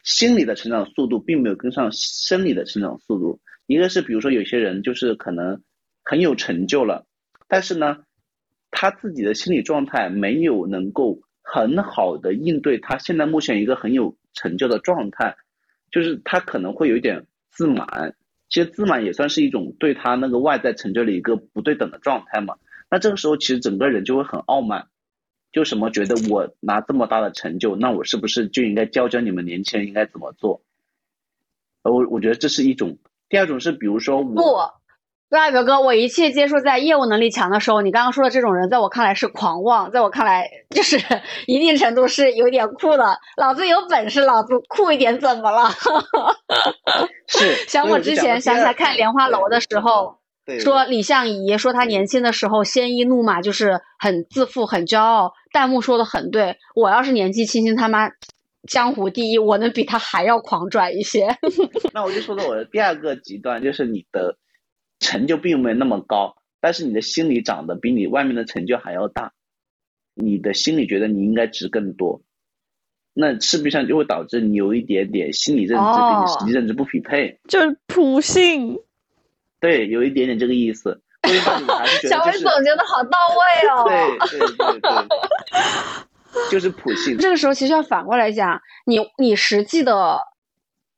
[0.03, 3.39] 心理的成长速度并没有跟上生理的成长速度？
[3.65, 5.61] 一个是比如说有些人就是可能
[6.03, 7.05] 很有成就了，
[7.47, 7.97] 但是呢。
[8.69, 15.35] 他自己的心理状态没有能够很好的应对他现在目前一个很有成就的状态，
[15.91, 18.15] 就是他可能会有一点自满，
[18.47, 22.55] 其实自满也算是一种对他那个外在成就的一个不对等的状态嘛。
[22.89, 24.87] 那这个时候其实整个人就会很傲慢，
[25.51, 30.61] 就什么觉得我拿这么大的成就，那我是不是就应该教教你们年轻人应该怎么做？
[31.81, 32.97] 我我觉得这是一种。
[33.27, 34.73] 第二种是比如说我。
[35.29, 40.97] 对啊，表哥，我一切接触在业务能力强的时候，你刚刚说的这种人，在我看来是狂妄，在我看来就是
[41.47, 43.19] 一定程度是有点酷的。
[43.35, 45.69] 老子有本事，老子酷一点怎么了？
[47.27, 47.55] 是。
[47.67, 50.19] 想我之前想起来看《莲花楼》的时候，
[50.61, 55.33] 说李相夷说他年轻的时候鲜衣怒马，就是很自负、很骄傲。
[55.51, 58.09] 弹幕说的很对，我要是年纪轻轻他妈
[58.65, 61.35] 江湖第一，我能比他还要狂拽一些。
[61.93, 64.37] 那我就说到我的第二个极端，就是你的。
[64.99, 69.33] 成就并没有那么高，但是你的心里长得比你外面的成就还要大，
[70.15, 72.21] 你的心里觉得你应该值更多，
[73.13, 78.79] 那势必上就会导致你有一点点心理认知跟你实际认知不匹配，就是普信，
[79.59, 81.01] 对，有一点点这个意思。
[82.07, 83.83] 小伟总结的好到位哦，
[84.29, 87.17] 对对对对， 就是普信。
[87.17, 90.19] 这个时候其实要反过来讲，你你实际的。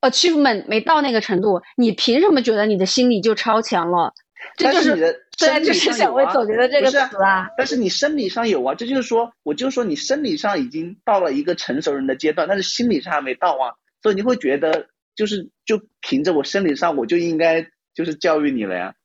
[0.01, 4.13] Achievement 没到那个程度，你凭什么觉得你的心理就超强了？
[4.55, 7.49] 这就是你的对，就是小薇总结的这个词啊。
[7.57, 18.95] 但是你生理上有啊，这就是说，我就说你生理上已经到了一个成熟人的阶段，但是心理上还没到啊，所以你会觉得就是就凭着我生理上我就应该就是教育你了呀，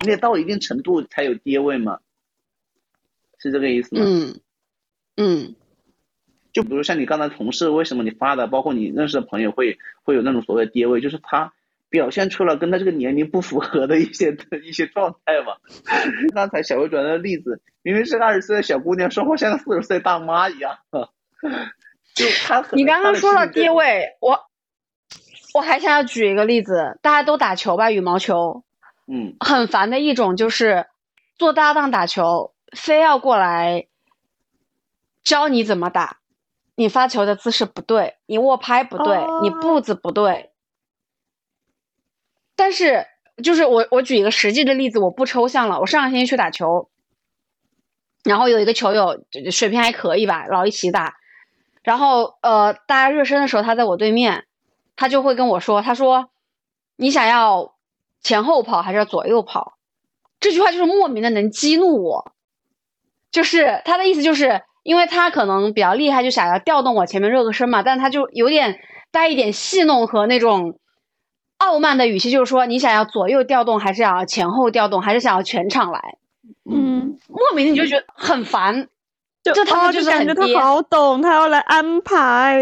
[0.00, 1.98] 你得到一定程度才有爹位嘛，
[3.38, 4.04] 是这个意思吗？
[4.06, 4.40] 嗯
[5.16, 5.54] 嗯。
[6.54, 11.52] 就比如像你刚才同事，为什么你发的，包括你认识的朋友会会有那种所谓的跌位，就是他
[11.90, 15.56] 表现出了跟他这个年龄不符合的一些 一些状态嘛。
[16.32, 20.78] 刚才小薇转的例子，明明是个二十岁的小姑娘，说话像个四十岁大妈一样。
[22.14, 24.38] 就他，你刚刚说到跌位，我
[25.54, 28.62] 我还想要举一个例子，大家都打球吧，羽毛球。
[29.08, 29.34] 嗯。
[29.40, 30.86] 很烦的一种就是
[31.36, 33.86] 做搭档打球，非要过来
[35.24, 36.18] 教你怎么打。
[36.76, 40.50] 你发球的姿势不对，你握拍不对，你步子不对。
[42.56, 43.06] 但是，
[43.42, 45.78] 就是我我举一个实际的例子，我不抽象了。
[45.78, 46.88] 我上个星期去打球，
[48.24, 51.14] 然后有一个球友水平还可以吧，老一起打。
[51.84, 54.46] 然后呃，大家热身的时候，他在我对面，
[54.96, 56.30] 他就会跟我说：“他说
[56.96, 57.76] 你想要
[58.20, 59.78] 前后跑还是要左右跑？”
[60.40, 62.32] 这句话就是莫名的能激怒我，
[63.30, 64.62] 就是他的意思就是。
[64.84, 68.78] 因为他可能比较厉害，就想要调动我前面热个身嘛，但他就有点
[69.10, 70.78] 带一点戏弄和那种
[71.58, 76.00] 傲慢的语气，就是说你想要左右调动，还是想要前后调动，还是想要全场来？
[76.70, 78.86] 嗯，莫名你就觉得很烦，
[79.42, 82.60] 就他就感觉他好懂，他要来安排。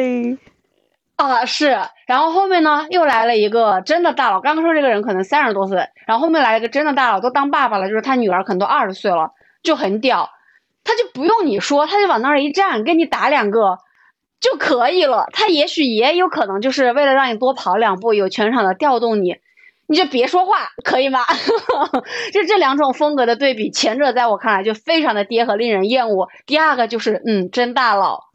[1.16, 10.28] 啊，是，然后后面呢又来了一个真的大佬，刚刚说这个人可能三十多岁，然后后面来了个真的大佬，都当爸爸了，就是他女儿可能都二十岁了，就很屌。
[10.85, 13.78] 他就不用你说，他就往那儿一站，给你打两个
[14.41, 15.26] 就可以了。
[15.33, 19.37] 他也许也有可能就是为了让你多跑两步，有全场的调动你，
[19.87, 21.20] 你就别说话，可以吗？
[22.33, 28.32] 就这两种风格的对比，前者在我看来就非常的爹和令人厌恶，第二个就是嗯，真大佬。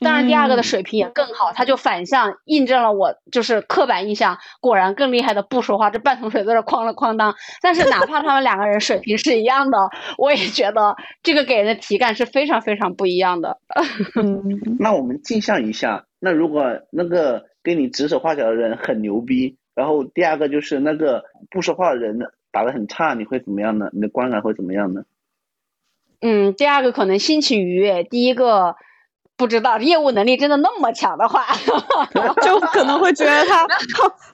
[0.00, 7.34] 当然，第二个的水平也更好，他就反向印证了我就是刻板印象，果然更厉害的不说话，这半桶水在这哐了哐当。
[7.60, 13.58] 但是哪怕他们两个人水平是一样的，我也觉得这个给人的体感是非常非常不一样的。
[14.78, 22.20] 那我们镜像一下，那如果那个跟你指手画脚的人很牛逼，然后第二个就是那个不说话的人
[22.52, 23.88] 打得很差，你会怎么样呢？
[23.92, 25.02] 你的观感会怎么样呢？
[26.20, 28.76] 嗯，第二个可能心情愉悦，第一个。
[29.38, 31.46] 不知道业务能力真的那么强的话，
[32.42, 33.64] 就可能会觉得他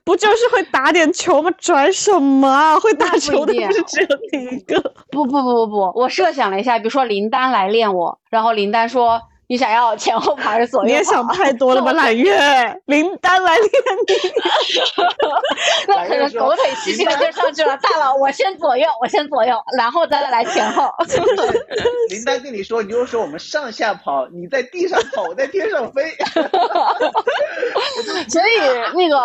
[0.03, 1.51] 不就是会打点球吗？
[1.59, 2.81] 转什么啊？
[2.81, 4.81] 会打球的不是只有你一个？
[5.11, 9.21] 不不不不不，我设想了一下，比如说林丹来练我，然后林丹说
[9.55, 10.87] 你想要前后跑还是左右跑？
[10.89, 12.35] 你也想太多了吧， 揽月，
[12.87, 13.69] 林丹来练
[14.09, 14.15] 你，
[15.87, 17.77] 那可能狗腿兮兮的就上去了。
[17.77, 20.91] 大佬，我先左右，我先左右，然后再来前后。
[22.11, 26.03] 林丹跟你说，你就说我们上下跑，你在地上跑，我在天上飞。
[28.29, 28.59] 所以
[28.97, 29.21] 那个，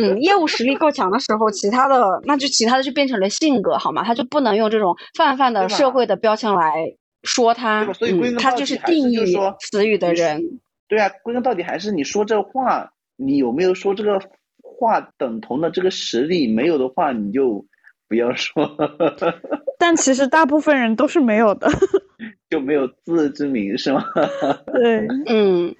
[0.00, 4.02] 嗯，业务实力够强的时候，其他的那就其他的就变成了性格，好吗？
[4.02, 9.18] 他就不能用这种泛泛的社会的标签来说他，所以归嗯，他就是定义
[9.60, 10.60] 词语的人。
[10.88, 14.20] 对啊，归根到底还是你说这话，你有没有说这个
[14.62, 16.52] 话等同的这个实力？
[16.52, 17.64] 没有的话，你就
[18.08, 18.76] 不要说。
[19.78, 21.68] 但其实大部分人都是没有的，
[22.50, 24.04] 就没有自知之明是吗？
[24.74, 25.74] 对，嗯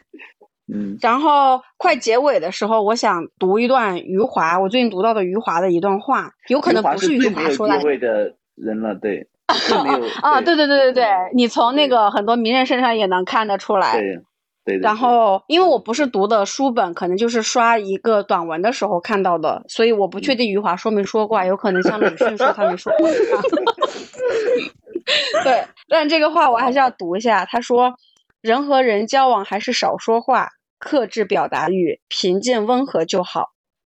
[0.73, 0.97] 嗯。
[1.01, 7.79] 然后快结尾的时候，我想读一段余华，我最近读到的余华的一段话，有可能不是余华说的。
[7.99, 9.27] 的人了，对。
[10.23, 13.93] 啊，对对对对对，你从那个很多名人身上也能看得出来。
[13.93, 14.21] 对。
[14.63, 23.09] 对，然后因为我不是读的书本，可能就是刷一个短文的时候看到的，所以我不确定余华说没说过，有可能像鲁迅说他没说过。
[25.43, 27.47] 对，但这个话我还是要读一下。
[27.47, 27.95] 他说
[28.43, 33.47] ：“人和人交往还是少说话，克制表达欲，平静温和就好，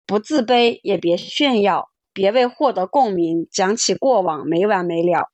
[0.07, 5.27] 不自卑也别炫耀，别为获得共鸣讲起过往没完没了。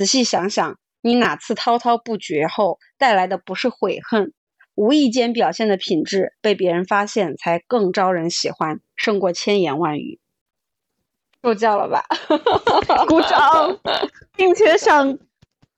[0.00, 4.32] 仔细想想，你哪次滔滔不绝后带来的不是悔恨？”
[4.74, 10.18] 无意间表现的品质被别人发现，才更招人喜欢，胜过千言万语。
[11.42, 12.02] 受教了吧？
[13.06, 13.78] 鼓掌，
[14.34, 15.18] 并且想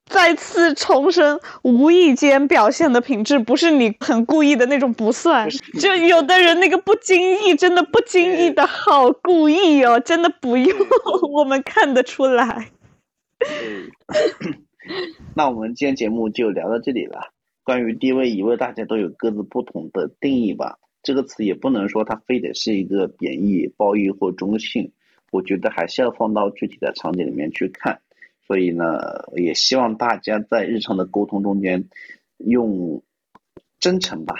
[0.05, 5.49] 再次重申，无意间表现的品质不是你很故意的那种不算。
[5.81, 10.77] 就有的人那个不经意，真的不经意的好故意哦，真的不用，
[11.33, 12.69] 我们看得出来。
[15.35, 17.31] 那我们今天节目就聊到这里了。
[17.63, 20.79] 关于低位移位，大家都有各自不同的定义吧。
[21.01, 24.91] 这个词也不能说它非得是一个贬义、褒义或中性，
[25.31, 28.01] 我觉得还是要放到具体的场景里面去看。
[28.45, 28.99] 所以呢，
[29.35, 31.85] 也希望大家在日常的沟通中间，
[32.37, 33.01] 用
[33.79, 34.35] 真诚吧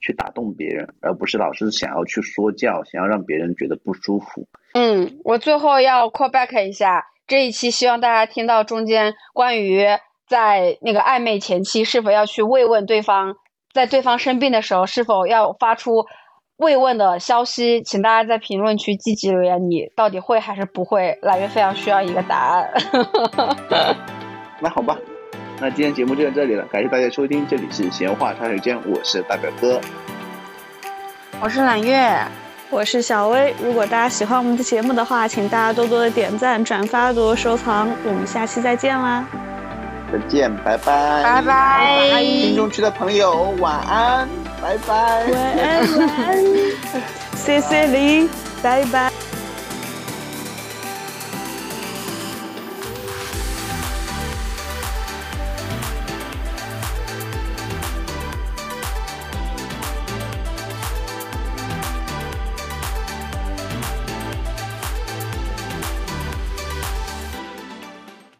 [0.00, 4.46] 去打动别人，而不是老是想要去说教，想要让别人觉得不舒服。
[4.74, 9.86] 嗯，我最后要 call back 一下这一期，希望大家听到中间关于。
[10.26, 13.34] 在那个暧昧前期，是否要去慰问对方？
[13.74, 16.06] 在对方生病的时候，是否要发出
[16.56, 17.82] 慰问的消息？
[17.82, 21.18] 请大家在评论区积极留言，你到底会还是不会？
[21.22, 22.70] 揽月非常需要一个答案。
[24.62, 24.96] 那好吧，
[25.60, 29.80] 那今天节目就到这里了，感谢大家收听，这里是闲话茶水间，我是大表哥，
[31.42, 32.24] 我是揽月，
[32.70, 33.54] 我是小薇。
[33.62, 37.88] 如果大家喜欢我们的节目的话，请大家多多的点赞、转发、多多收藏。
[38.06, 39.24] 我们下期再见啦！
[40.12, 44.28] 再见，拜拜，拜拜，听众区的朋友晚安，
[44.62, 46.36] 拜拜，晚安，晚安，
[47.34, 48.28] 谢谢你，
[48.62, 49.09] 拜拜。